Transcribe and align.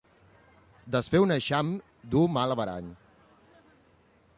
Desfer 0.95 1.21
un 1.25 1.35
eixam 1.37 1.69
duu 2.15 2.27
mal 2.39 2.55
averany. 2.57 2.89